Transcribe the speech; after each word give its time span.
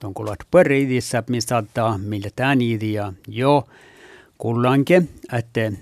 De 0.00 0.06
kuulat 0.14 0.38
pörriidissä, 0.50 1.22
missä 1.28 1.48
saattaa 1.48 1.98
millä 1.98 2.28
tämän 2.36 2.60
idea 2.60 3.12
jo 3.28 3.68
kullanke, 4.38 5.02
että 5.32 5.72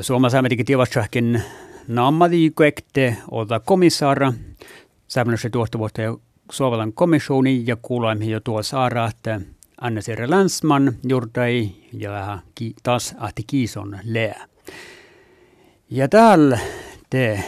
Suomessa 0.00 0.38
Amerikin 0.38 0.66
tiivassähkin 0.66 1.42
nammadiikoekte 1.88 3.16
ota 3.30 3.60
komissaara, 3.60 4.32
vuotta 5.78 6.02
jo 6.02 6.20
Suomalan 6.50 6.92
komissioni 6.92 7.62
ja 7.66 7.76
kuulemme 7.82 8.24
jo 8.24 8.40
tuo 8.40 8.62
saara, 8.62 9.06
että 9.06 9.40
Anne 9.80 10.02
Sire 10.02 10.30
Länsman 10.30 10.92
jurdai 11.08 11.70
ja 11.92 12.38
taas 12.82 13.14
ahti 13.18 13.42
kiison 13.46 13.98
lää. 14.04 14.46
Ja 15.90 16.08
täällä 16.08 16.58
te 17.10 17.44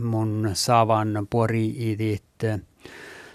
mun 0.00 0.50
saavan 0.52 1.26
puori 1.30 1.92
idit 1.92 2.22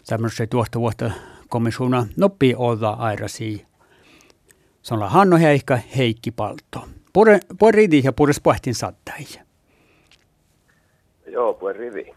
tämmöisen 0.07 0.49
tuosta 0.49 0.79
vuotta 0.79 1.11
komissiona 1.49 2.07
noppi 2.17 2.55
olla 2.57 2.89
airasi. 2.89 3.66
Se 4.81 4.94
on 4.94 5.09
Hanno 5.09 5.38
Heikka 5.38 5.80
Heikki 5.98 6.31
Palto. 6.31 6.88
Pure, 7.13 7.39
puori 7.59 7.84
idi 7.84 8.02
ja 8.03 8.13
pures 8.13 8.41
pohtin 8.41 8.75
sattai. 8.75 9.25
Joo, 11.27 11.53
puori 11.53 11.88
idi. 11.88 12.13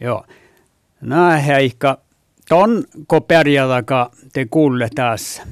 Joo. 0.00 0.24
Nää 1.00 1.36
Heikka, 1.36 1.98
ton 2.48 2.84
koperialaka 3.06 4.10
te 4.32 4.46
kuulle 4.50 4.88
taas 4.94 5.42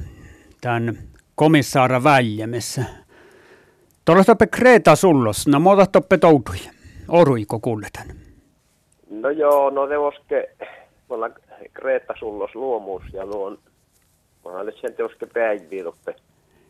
tämän 0.60 0.98
komissaara 1.34 2.04
väljemessä. 2.04 2.84
Tuolla 4.04 4.24
toppe 4.24 4.46
Kreta 4.46 4.96
sullos, 4.96 5.46
no 5.46 5.60
muuta 5.60 5.86
toppe 5.86 6.18
toutui. 6.18 6.56
Oruiko 7.08 7.60
kuulletan? 7.60 8.06
No 9.10 9.30
joo, 9.30 9.70
no 9.70 9.88
se 9.88 9.98
oske, 9.98 10.56
mulla 11.12 11.30
Kreta 11.72 12.14
sullos 12.18 12.54
luomuus 12.54 13.02
ja 13.12 13.26
luon, 13.26 13.58
olen 14.44 14.72
sen 14.80 14.94
teoske 14.94 15.26
päiviä 15.26 15.84
toppe 15.84 16.14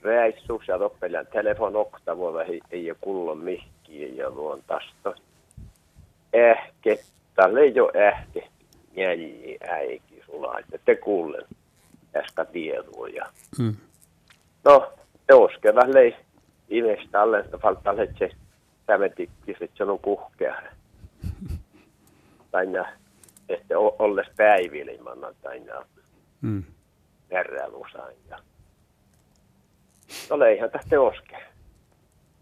reissus 0.03 0.69
ja 0.69 0.79
toppelän 0.79 1.27
telefon 1.27 1.77
oktavoilla 1.77 2.43
ei, 2.43 2.61
ei 2.71 2.91
ole 2.91 2.99
kullon 3.01 3.39
mihkiä 3.39 4.09
ja 4.09 4.31
luon 4.31 4.63
tästä. 4.67 5.23
Ehkä, 6.33 7.03
tällä 7.35 7.61
ei 7.61 7.81
ole 7.81 8.09
ehkä 8.09 8.49
jälji 8.97 9.59
äiki 9.69 10.23
sulla, 10.27 10.59
että 10.59 10.79
te 10.85 10.95
kuulen 10.95 11.45
äsken 12.17 12.47
tietoa. 12.47 13.09
Ja... 13.09 13.27
Mm. 13.59 13.77
No, 14.65 14.93
teoske 15.27 15.75
vähän 15.75 15.95
lei 15.95 16.17
imestä 16.69 17.23
alle, 17.23 17.39
että 17.39 17.59
faltaa 17.59 17.95
se 18.19 18.31
sävetikkis, 18.87 19.57
että 19.61 19.77
se 19.77 19.85
on 19.85 19.99
kuhkea. 19.99 20.63
Tai 22.51 22.67
että 23.53 23.79
olles 23.79 24.27
päivilimana 24.37 25.35
tai 25.43 25.63
mm. 26.41 26.65
järjälusain. 27.31 28.17
Ja... 28.29 28.39
No 30.31 30.39
leihän 30.39 30.71
tästä 30.71 31.01
oske. 31.01 31.37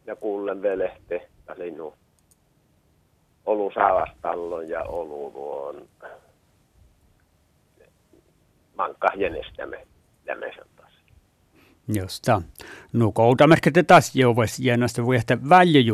Ja 0.06 0.16
kuulen 0.16 0.62
velehte, 0.62 1.28
eli 1.56 1.70
nu 1.70 1.94
olu 3.46 3.70
saavastallon 3.74 4.68
ja 4.68 4.82
olu 4.82 5.32
luon 5.34 5.88
mankka 8.76 9.08
jänestämme 9.16 9.86
lämmöisen 10.26 10.64
taas. 11.92 12.02
Josta. 12.02 12.42
No 12.92 13.12
kouta 13.12 13.46
merkitä 13.46 13.82
taas 13.82 14.16
jo 14.16 14.36
vois 14.36 14.58
jännästä 14.58 15.04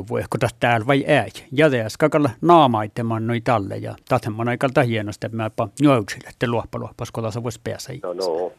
voi 0.09 0.21
ehkä 0.21 0.39
kun 0.41 0.51
täällä 0.61 0.87
vai 0.87 1.05
ei. 1.05 1.31
Ja 1.53 1.71
teas 1.71 1.97
kakalla 1.97 2.31
naamaitteman 2.41 3.27
noi 3.27 3.41
talle 3.41 3.77
ja 3.77 3.95
tatemman 4.09 4.49
aikalta 4.49 4.83
hienosta 4.83 5.29
mäpä 5.29 5.69
njöysille, 5.81 6.29
että 6.29 6.47
luoppa 6.47 6.79
luoppas 6.79 7.11
tässä 7.23 7.43
voisi 7.43 7.61
päässä. 7.65 7.93
No 8.03 8.13
no. 8.13 8.53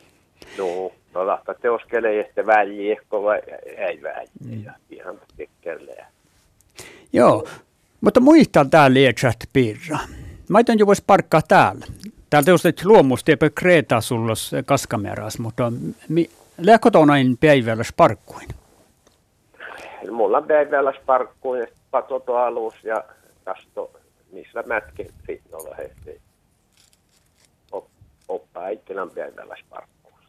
No, 0.57 0.91
no 1.13 1.27
lahta 1.27 1.53
teoskelee, 1.53 2.19
että 2.19 2.45
välji 2.45 2.91
ehkä 2.91 3.21
vai 3.21 3.41
ei 3.77 4.01
välji. 4.01 4.27
Mm. 4.45 4.65
Ihan 4.89 5.19
tekkelee. 5.37 6.05
Joo, 7.13 7.47
mutta 8.01 8.19
muista 8.19 8.65
täällä 8.65 8.93
lietsät 8.93 9.35
piirra. 9.53 9.99
Mä 10.49 10.59
jo 10.77 10.85
voisi 10.85 11.03
parkkaa 11.07 11.41
täällä. 11.47 11.85
Täältä 12.29 12.51
just 12.51 12.65
että 12.65 12.81
luomustiepe 12.85 13.49
Kreta 13.49 14.01
sulla 14.01 14.33
kaskameras, 14.65 15.39
mutta 15.39 15.73
mi, 16.09 16.29
lähkotonain 16.57 17.37
päivällä 17.37 17.83
sparkkuin? 17.83 18.47
Mulla 20.11 20.37
on 20.37 20.47
päivällä 20.47 20.93
sparkkuin, 21.01 21.67
patoto 21.91 22.35
alus 22.35 22.73
ja 22.83 23.03
kasto, 23.45 23.91
missä 24.31 24.63
mätke 24.67 25.07
fitnolla 25.27 25.75
hehti. 25.75 26.21
Oppa 28.27 28.69
itselän 28.69 29.09
päivällä 29.09 29.55
sparkkuun. 29.65 30.19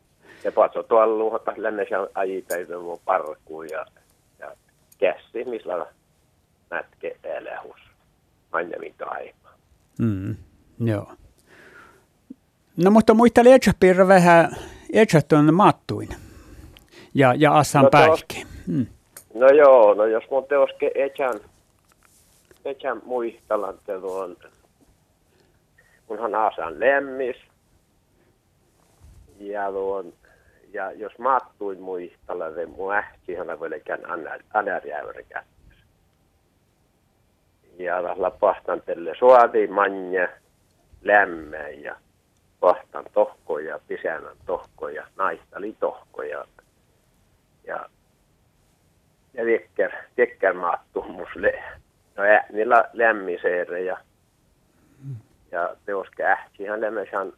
Ja 0.44 0.52
patoto 0.52 0.98
alus, 0.98 1.34
että 1.34 1.52
lännessä 1.56 2.08
ajipäivän 2.14 2.82
mun 2.82 3.00
parkkuun 3.04 3.68
ja, 3.70 3.86
ja 4.38 4.52
käsi, 4.98 5.44
missä 5.50 5.86
mätke 6.70 7.16
elähus. 7.24 7.80
Aina 8.52 8.78
mitä 8.78 9.06
aikaa. 9.06 9.54
Mm, 9.98 10.36
joo. 10.80 11.12
No 12.76 12.90
mutta 12.90 13.14
muista 13.14 13.44
vähän 14.08 14.56
Edgerton 14.92 15.54
mattuin 15.54 16.08
ja, 17.14 17.34
ja 17.36 17.58
Assan 17.58 17.84
no, 17.84 17.90
päälki. 17.90 18.46
Hmm. 18.66 18.86
No 19.34 19.48
joo, 19.48 19.94
no 19.94 20.06
jos 20.06 20.24
mun 20.30 20.44
teoske 20.44 20.90
Echan, 20.94 21.40
Echan 22.64 23.02
muistalan 23.04 23.78
te 23.86 24.00
tuon, 24.00 24.36
kunhan 26.06 26.34
Asan 26.34 26.80
lemmis, 26.80 27.36
ja 29.40 29.70
tuon, 29.72 30.12
ja 30.72 30.92
jos 30.92 31.18
mattuin 31.18 31.80
muistalla, 31.80 32.50
niin 32.50 32.70
mun 32.70 32.94
ähtihän 32.94 33.60
voi 33.60 33.80
kään 33.84 34.00
anärjäyri 34.54 35.24
kättössä. 35.24 35.84
Ja 37.78 38.02
lapahtan 38.22 38.82
tälle 38.86 39.14
suadi 39.18 39.66
manja, 39.66 40.28
lämmä 41.02 41.68
ja 41.68 41.96
kohtan 42.60 43.04
tohkoja, 43.12 43.80
pisänän 43.88 44.36
tohkoja, 44.46 45.06
naistali 45.16 45.76
tohkoja. 45.80 46.44
Ja, 47.66 47.88
ja 49.34 49.44
viekkär, 49.44 49.92
viekkär 50.16 50.54
maattumus 50.54 51.28
le. 51.34 51.62
No 52.16 52.24
ä, 52.24 52.44
niillä 52.52 52.90
lämmiseere 52.92 53.82
ja, 53.82 53.98
ja 55.52 55.76
teoske 55.84 56.24
ähtihän 56.24 56.80
lämmösän 56.80 57.32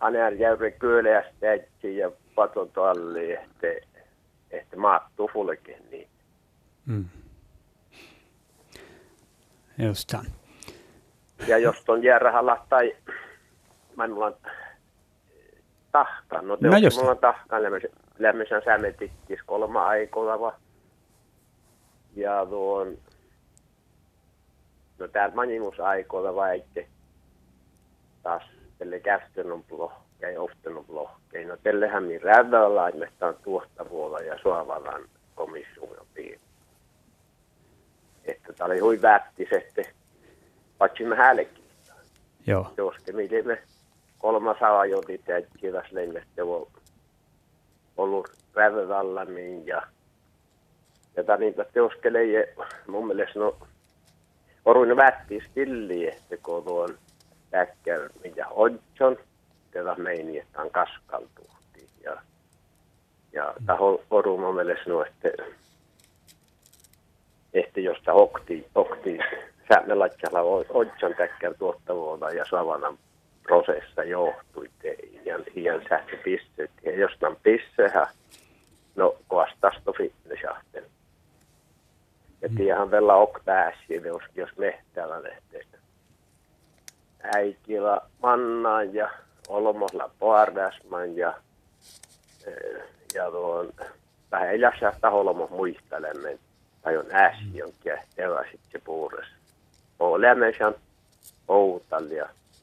Aner 0.00 0.34
jäyri 0.34 0.72
kyöleästä 0.72 1.46
ja 1.82 2.10
paton 2.34 2.70
talli, 2.70 3.32
että, 3.32 3.66
että 4.50 4.76
maattuu 4.76 5.30
fulke 5.32 5.78
niin. 5.90 6.08
Mm. 6.86 7.04
Just 9.78 10.14
Ja 11.46 11.58
jos 11.58 11.76
ton 11.84 12.02
järrähalla 12.02 12.66
tai 12.68 12.96
on 14.00 14.36
tahka. 15.92 16.42
No, 16.42 16.56
te 16.56 16.68
no 16.68 16.76
just. 16.76 16.96
Mulla 16.96 17.10
on 17.10 17.18
tahka 17.18 17.56
lämmöisen 18.18 18.62
sämetikkis 18.64 19.40
kolma 19.46 19.86
aikoilla. 19.86 20.54
Ja 22.16 22.46
tuon, 22.46 22.98
no 24.98 25.08
täällä 25.08 25.34
manimus 25.34 25.80
aikoilla 25.80 26.34
vaikka 26.34 26.80
taas 28.22 28.42
tälle 28.78 29.00
kästön 29.00 29.64
plohkei, 29.68 30.36
often 30.36 30.84
plohkei. 30.86 31.44
No 31.44 31.56
tällehän 31.56 32.02
minä 32.02 32.20
rävällä, 32.22 32.92
että 33.06 33.26
on 33.26 33.36
tuottavuolla 33.42 34.18
ja 34.18 34.38
suovalan 34.38 35.04
komission 35.34 36.06
piiri. 36.14 36.40
Että 38.24 38.52
tämä 38.52 38.66
oli 38.66 38.78
hui 38.78 39.02
vättis, 39.02 39.48
että 39.52 39.82
paitsi 40.78 41.04
mä 41.04 41.14
häällekin. 41.14 41.64
Joo. 42.46 42.72
Joske, 42.76 43.12
miten 43.12 43.46
me 43.46 43.62
kolmas 44.18 44.62
ajoiti 44.62 45.18
täyttivät 45.18 45.92
lennästä 45.92 46.44
on 46.44 46.66
ollut 47.96 48.30
rävävallammin 48.54 49.66
ja 49.66 49.82
ja 51.16 51.36
niitä 51.36 51.64
teoskelee 51.72 52.54
mun 52.86 53.06
mielestä 53.06 53.38
no 53.38 53.56
oruin 54.64 54.96
vätti 54.96 55.42
stilli, 55.50 56.08
että 56.08 56.36
kun 56.36 56.64
tuon 56.64 56.98
äkkär 57.54 58.10
mitä 58.24 58.48
odjon, 58.48 59.16
tätä 59.70 59.94
meini, 59.94 60.38
että 60.38 60.62
on 60.62 60.70
kaskaltuhti 60.70 61.88
ja 62.04 62.22
ja 63.32 63.54
taho 63.66 64.02
oru 64.10 64.38
mun 64.38 64.54
mielestä 64.54 64.90
no, 64.90 65.04
että 65.04 65.28
että 67.54 67.80
josta 67.80 68.12
okti, 68.12 68.66
okti 68.74 69.18
säännöllä 69.68 70.08
odjon 70.68 71.14
täkkär 71.16 71.54
tuottavuutta 71.58 72.30
ja 72.30 72.44
savanan 72.50 72.98
prosessa 73.48 74.04
johtui 74.04 74.70
ihan, 75.24 75.44
ihan 75.54 75.80
sähköpisteet. 75.88 76.70
Ja 76.82 76.96
jostain 76.98 77.36
pissehän, 77.42 78.06
no 78.96 79.16
koastasto 79.28 79.92
fitnessahten. 79.92 80.84
Ja 82.42 82.48
mm. 82.48 82.56
tiedähän 82.56 82.90
vielä 82.90 83.14
ok 83.14 83.44
pääsi, 83.44 83.94
jos, 84.04 84.22
jos 84.34 84.50
mehtäällä 84.56 85.22
lähtee. 85.22 85.62
äikillä 87.22 88.00
mannaan 88.22 88.94
ja 88.94 89.10
olmosla 89.48 90.10
poardasman 90.18 91.16
ja, 91.16 91.34
eh, 92.46 92.82
ja 93.14 93.30
tuon 93.30 93.72
vähän 94.30 94.60
jaksaa 94.60 95.10
holmo 95.10 95.48
muistelemme, 95.50 96.38
tai 96.82 96.96
on 96.96 97.06
äsi 97.12 97.44
jonkin 97.54 97.92
evä 98.18 98.44
sitten 98.50 98.80
puures. 98.84 99.26
Olemme 99.98 100.52
sen 100.58 100.74
outal 101.48 102.04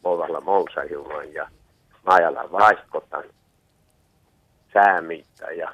ja 0.05 0.09
povalla 0.09 0.41
molsajuman 0.41 1.33
ja 1.33 1.47
majalla 2.05 2.51
vaiskotan 2.51 3.23
säämitta 4.73 5.51
ja, 5.51 5.73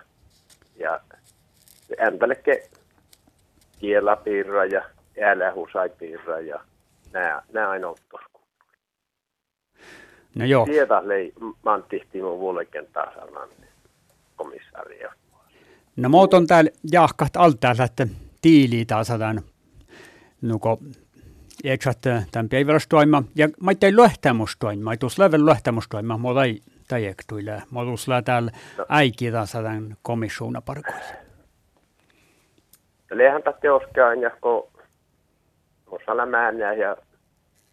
ja 0.75 0.99
ämpäleke 2.07 2.69
kielapiirra 3.79 4.65
ja 4.65 4.81
äälähusaipiirra 5.21 6.39
ja 6.39 6.59
nämä, 7.13 7.41
nämä 7.53 7.69
aina 7.69 7.87
ottos. 7.87 8.21
No 10.35 10.45
joo. 10.45 10.65
Tiedä 10.65 11.01
lei, 11.07 11.33
mantihti 11.65 12.21
mun 12.21 12.39
vuoleken 12.39 12.87
tasanan 12.93 13.49
komissaria. 14.35 15.13
No 15.95 16.09
muut 16.09 16.33
on 16.33 16.47
täällä 16.47 16.71
jahkat 16.91 17.35
altaa, 17.37 17.75
että 17.85 18.07
tiili 18.41 18.85
tasadan 18.85 19.41
nuko 20.41 20.79
Eikö 21.63 21.93
tämän 22.31 22.49
päivärastoima, 22.49 23.23
ja 23.35 23.49
mä 23.61 23.75
tein 23.75 23.95
löhtämustoima, 23.95 24.83
mä 24.83 24.97
tuossa 24.97 25.23
level 25.23 25.45
löhtämustoima, 25.45 26.17
mä 26.17 26.43
ei 26.43 26.61
tajektuille, 26.87 27.51
mä 27.51 27.83
tuossa 27.83 28.21
täällä 28.21 28.51
no. 28.77 28.85
äiki 28.89 29.31
tasadan 29.31 29.97
komissiona 30.01 30.61
parkoilla. 30.61 30.99
Lehän 33.11 33.43
tätä 33.43 33.57
teoskaan, 33.61 34.21
ja 34.21 34.29
kun 34.41 34.71
osalla 35.87 36.25
määnä 36.25 36.73
ja 36.73 36.97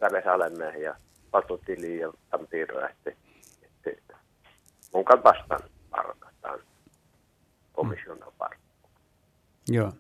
välesalemme 0.00 0.78
ja 0.78 0.94
patutili 1.30 1.98
ja 1.98 2.12
että, 2.90 3.12
että 3.86 4.16
mun 4.94 5.04
kanssa 5.04 5.24
vastaan 5.24 5.60
parkataan 5.90 6.58
komission 7.72 8.18
parkku. 8.38 8.88
Joo. 9.68 9.86
No 9.86 9.92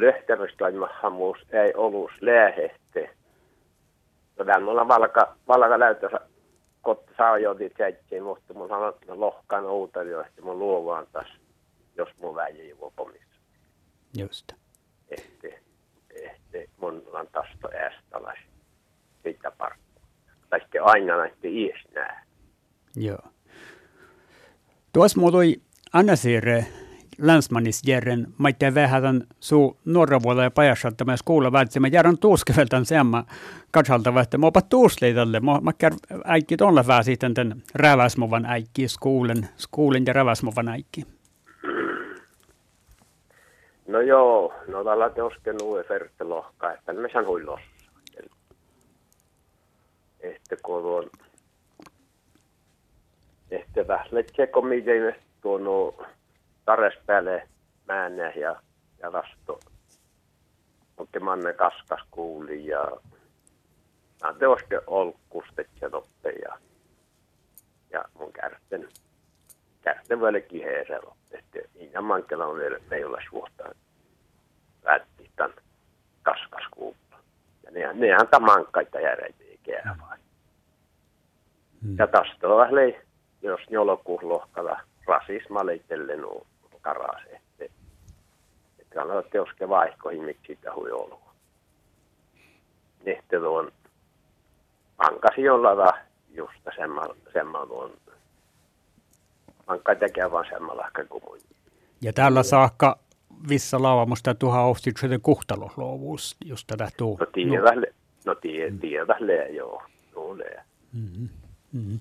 lehtärystoimahamuus 0.00 1.38
ei 1.52 1.74
ollut 1.74 2.10
läähehte. 2.20 3.10
No 4.38 4.44
tämän 4.44 4.62
mulla 4.62 4.88
valka, 4.88 5.36
valka 5.48 5.78
näytössä 5.78 6.20
kotta 6.82 7.12
saa 7.16 7.38
jo 7.38 7.54
tseittiin, 7.74 8.22
mutta 8.22 8.54
mun 8.54 8.72
on 8.72 9.20
lohkaan 9.20 9.66
uuteli, 9.66 10.10
että 10.26 10.42
mun 10.42 10.58
luovaan 10.58 11.06
taas, 11.12 11.26
jos 11.96 12.08
mun 12.20 12.34
väji 12.34 12.68
juo 12.68 12.92
pomissa. 12.96 13.40
Just. 14.18 14.52
Että, 15.08 15.48
että 16.10 16.72
mun 16.80 17.02
on 17.12 17.26
taas 17.32 17.48
to 17.60 17.68
äästäläis 17.68 18.38
siitä 19.22 19.50
parkku. 19.50 20.00
Tai 20.50 20.60
sitten 20.60 20.82
aina 20.84 21.16
näistä 21.16 21.38
ies 21.42 21.94
nää. 21.94 22.24
Joo. 22.96 23.18
Tuossa 24.92 25.20
muutui 25.20 25.56
Anna 25.92 26.16
Siirre 26.16 26.66
länsmanisjärren 27.18 28.26
maitte 28.38 28.74
vähätän 28.74 29.22
suu 29.40 29.76
norra 29.84 30.22
vuolla 30.22 30.42
ja 30.42 30.50
pajassa 30.50 30.92
myös 31.06 31.22
kuulla 31.22 31.52
vältsi. 31.52 31.80
Mä 31.80 31.88
järän 31.88 32.18
tuuskeveltan 32.18 32.84
semma 32.86 33.24
katsalta, 33.70 34.20
että 34.22 34.38
mä 34.38 34.46
opat 34.46 34.68
tuusleitalle. 34.68 35.40
Mä, 35.40 35.60
mä 35.60 35.72
kär 35.72 35.92
äikki 36.24 36.56
tonne 36.56 36.86
vähän 36.86 37.04
sitten 37.04 37.34
tämän 37.34 37.62
räväsmovan 37.74 38.46
äikki, 38.46 38.88
skuulen, 38.88 39.48
skuulen 39.56 40.02
ja 40.06 40.12
räväsmovan 40.12 40.68
äikki. 40.68 41.06
No 43.88 44.00
joo, 44.00 44.54
no 44.68 44.84
tällä 44.84 45.10
teosken 45.10 45.56
uue 45.62 45.84
lohkaa, 46.20 46.72
että 46.72 46.92
me 46.92 47.08
saan 47.12 47.26
huilos. 47.26 47.60
Että 50.20 50.56
kun 50.62 50.84
on, 50.84 51.10
että 53.50 53.88
vähän 53.88 54.06
letseko 54.10 54.62
miten 54.62 55.16
tuon 55.40 55.62
tares 56.66 56.94
päälle 57.06 57.48
määnne 57.88 58.32
ja, 58.36 58.56
ja 58.98 59.12
vasto. 59.12 59.60
Mutta 60.98 61.20
manne 61.20 61.52
kaskas 61.52 62.00
kuuli 62.10 62.66
ja 62.66 62.90
mä 64.22 64.34
te 64.38 64.46
oske 64.46 64.80
olkkustet 64.86 65.68
ja 65.80 65.90
ja, 66.42 66.58
ja 67.90 68.04
mun 68.18 68.32
kärten, 68.32 68.88
kärten 69.82 70.20
vielä 70.20 70.40
kiheeseen 70.40 71.02
että 71.32 71.58
Iina 71.80 72.00
Mankela 72.00 72.46
on 72.46 72.58
vielä 72.58 72.78
meillä 72.90 73.18
suhtaan 73.30 73.74
vältti 74.84 75.30
tämän 75.36 75.54
kaskas 76.22 76.64
kuulla. 76.70 77.18
Ja 77.62 77.70
ne, 77.70 77.92
nehän 77.92 78.28
tämän 78.28 78.46
mankkaita 78.46 79.00
järjeitä 79.00 79.44
ikää 79.48 79.96
vai. 80.00 80.18
Hmm. 81.82 81.96
Ja 81.98 82.06
tästä 82.06 82.48
on 82.48 82.56
vähän, 82.56 82.94
jos 83.42 83.60
jolokuun 83.70 84.28
lohkalla 84.28 84.80
rasisma 85.06 85.66
leitelle 85.66 86.16
nuo 86.16 86.46
karas. 86.86 87.22
Että, 87.26 87.64
että 88.78 88.94
kannattaa 88.94 89.30
teoske 89.30 89.68
vaihkoihin, 89.68 90.24
miksi 90.24 90.54
sitä 90.54 90.74
hui 90.74 90.90
ollut. 90.90 91.20
Sitten 93.04 93.40
tuon 93.40 93.72
pankasi 94.96 95.42
jolla 95.42 95.92
just 96.34 96.52
semmoinen 96.76 97.68
tuon 97.68 97.90
pankka 99.66 99.94
tekee 99.94 100.30
vaan 100.30 100.46
semmoilla 100.50 100.90
kuin. 101.08 101.42
Ja 102.00 102.12
tällä 102.12 102.42
saakka 102.42 102.98
vissa 103.48 103.82
lauamusta 103.82 104.34
tuha 104.34 104.62
ohtiksen 104.64 105.20
kuhtalosluovuus, 105.20 106.36
just 106.44 106.66
tätä 106.66 106.88
tuu. 106.96 107.16
No 107.20 107.26
tiedälle, 107.26 107.86
no 108.26 108.34
tiedälle, 108.34 109.48
mm. 109.48 109.54
joo, 109.54 109.82
tulee. 110.14 110.60
Mm-hmm. 110.92 111.28
Mm-hmm. 111.72 111.98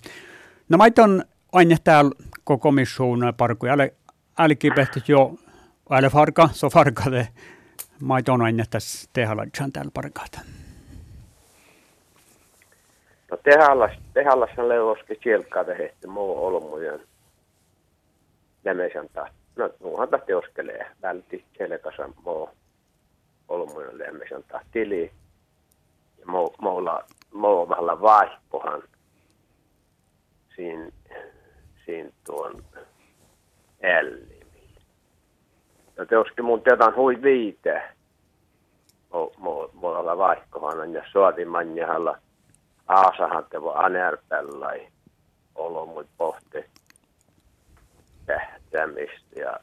No 0.69 0.77
mä 0.77 0.83
on 1.03 1.23
aina 1.51 1.75
täällä 1.83 2.11
koko 2.43 2.57
komission 2.57 3.33
parkuja, 3.37 3.73
älkipehtit 4.39 5.09
jo 5.09 5.35
älä 5.91 6.09
farka, 6.09 6.49
så 6.53 6.69
farkade 6.69 7.27
maiton 8.01 8.41
aina 8.41 8.63
tässä 8.69 9.09
tehaladjan 9.13 9.71
täällä 9.71 9.91
parkaata. 9.93 10.39
No 13.31 13.37
tehallas, 13.37 13.91
tehallas 14.13 14.49
on 14.57 14.69
leuoski 14.69 15.15
kielkkaa 15.15 15.63
tehty 15.63 16.07
muu 16.07 16.45
olmujen 16.45 16.99
lämesän 18.65 19.09
taas. 19.13 19.29
No 19.55 19.69
muuhan 19.83 20.09
tahti 20.09 20.33
oskelee, 20.33 20.91
välti 21.01 21.45
selkässä 21.57 22.09
muu 22.25 22.49
olmujen 23.47 23.97
lämesän 23.97 24.43
taas 24.43 24.63
tili. 24.71 25.11
Ja 26.19 26.25
muu, 26.25 26.55
muulla, 26.61 27.03
muu 27.33 27.69
vähän 27.69 28.01
vaihpohan 28.01 28.83
siinä, 30.55 30.91
siinä 31.85 32.09
tuon 32.25 32.63
Ja 36.05 36.09
teoski 36.09 36.41
mun 36.41 36.61
teetan 36.61 36.95
hui 36.95 37.21
viite. 37.21 37.81
Mulla 39.73 39.99
olla 39.99 40.17
vaihkohan 40.17 40.93
ja 40.93 41.03
suotin 41.11 41.47
manjahalla 41.47 42.17
aasahan 42.87 43.45
tevo 43.49 43.73
anerpellai 43.73 44.87
olo 45.55 45.85
mut 45.85 46.07
pohti 46.17 46.65
tähtämistä 48.25 49.39
ja, 49.39 49.59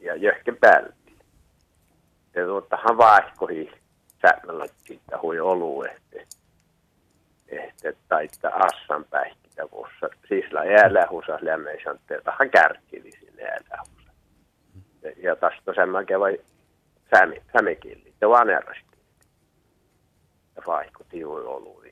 ja 0.00 0.14
johonkin 0.14 0.56
pälti. 0.56 1.18
Ja 2.34 2.46
tuottahan 2.46 2.98
vaihkohi 2.98 3.70
sämmällä 4.22 4.66
siitä 4.76 5.18
hui 5.22 5.40
olu, 5.40 5.82
että 5.82 6.36
että 7.48 7.92
taitta 8.08 8.48
assan 8.48 9.04
päihkitä 9.04 9.62
vuossa. 9.72 10.08
Siis 10.28 10.52
la 10.52 10.64
jäälähusas 10.64 11.42
lämmeisän 11.42 11.98
teetahan 12.06 12.50
kärkivisi 12.50 13.32
jäälähusas. 13.38 13.92
Ja, 13.96 14.01
ja 15.16 15.36
tästä 15.36 15.74
sen 15.74 15.88
mä 15.88 15.98
vai 16.20 16.38
sämi, 17.14 17.42
sämikilli, 17.52 18.14
te 18.20 18.28
vaan 18.28 18.50
erästi. 18.50 18.98
Ja 20.56 20.62
vaihko 20.66 21.04
tiui 21.04 21.44
olu 21.44 21.82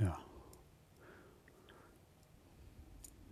Joo. 0.00 0.12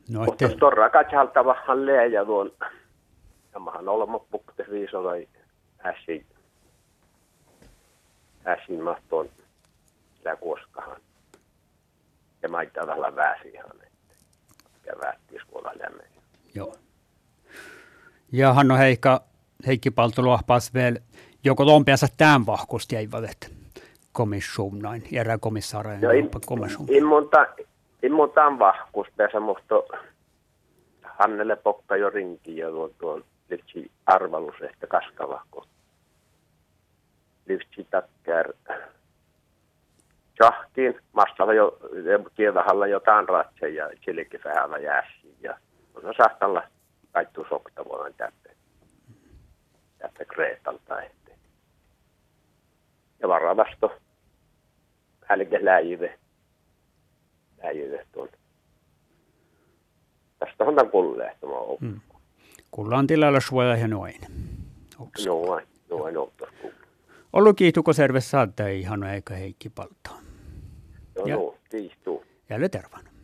No, 0.09 0.25
Mutta 0.25 0.45
ette... 0.45 0.57
torra 0.57 0.91
katsalta 0.91 1.45
vähän 1.45 1.87
leijä 1.87 2.25
tuon. 2.25 2.53
Ja 3.55 3.61
mähän 3.61 3.89
olemme 3.89 4.19
pukte 4.31 4.67
viisoi 4.71 5.29
äsi. 5.85 6.27
Äsin 8.47 8.83
mahtoon 8.83 9.29
sitä 10.17 10.37
koskahan. 10.37 11.01
Ja 12.43 12.49
maittaa 12.49 12.87
vähän 12.87 13.17
väsihan, 13.17 13.83
että 13.83 14.15
kävättis 14.83 15.43
kuolla 15.47 15.73
lämmin. 15.83 16.23
Joo. 16.55 16.75
Ja 18.37 18.53
Hanno 18.53 18.77
Heikka, 18.77 19.21
Heikki 19.67 19.91
Paltoluahpas 19.91 20.75
vielä, 20.75 20.97
joko 21.45 21.67
lompiansa 21.67 22.07
tämän 22.17 22.47
vahkusti 22.47 22.95
jäivät, 22.95 23.31
että 23.31 23.47
komissionain, 24.13 25.03
erä 25.13 25.39
komissaarain 25.39 26.01
no, 26.01 26.11
in, 26.11 26.31
in, 26.89 27.05
monta, 27.05 27.47
in 28.03 28.13
monta 28.13 28.59
vahkuspesä, 28.59 29.41
mutta 29.41 29.75
Hannelle 31.03 31.57
pokka 31.57 31.97
jo 31.97 32.11
rinki 32.11 32.57
ja 32.57 32.71
tuon, 32.71 32.91
tuon 32.99 33.25
lyhtsi 33.51 33.91
arvalus 34.07 34.55
ehkä 34.63 34.87
kaskavahko. 34.87 35.67
Lyhtsi 37.47 37.87
takkär 37.91 38.53
Jahtiin, 40.41 41.01
mastalla 41.13 41.55
jo, 41.55 41.79
kielahalla 42.35 42.87
jotain 42.87 43.29
ratse 43.29 43.69
ja 43.69 43.91
silkifäällä 44.05 44.79
jääsi. 44.79 45.37
Ja 45.41 45.59
on 45.95 46.15
sahtalla 46.17 46.63
kaikki 47.17 47.41
soktavuoden 47.49 48.15
tästä, 48.15 48.51
tästä 49.99 50.25
Kreetalta. 50.25 51.03
Että. 51.03 51.31
Ja 53.21 53.29
varavasto 53.29 53.93
hälke 55.25 55.65
läjive, 55.65 56.19
läjive 57.63 58.07
tuon. 58.13 58.29
Tästä 60.39 60.65
on 60.65 60.75
tämän 60.75 60.91
kullehtuma 60.91 61.57
mm. 61.81 62.01
Kullaan 62.71 63.07
tilalla 63.07 63.41
suoja 63.41 63.77
ja 63.77 63.89
noin. 63.89 64.21
Noin, 65.27 65.67
noin, 65.91 66.15
noin. 66.15 66.31
Ollut 67.33 67.57
kiihtuko 67.57 67.93
serve 67.93 68.21
saattaa 68.21 68.69
ihan 68.69 69.05
eikä 69.05 69.35
Heikki 69.35 69.69
Paltaa. 69.69 70.21
No, 71.19 71.27
ja, 71.27 71.37
no, 71.37 71.55
kiihtuu. 71.71 72.25
Jälleen 72.51 72.71
tervana. 72.71 73.16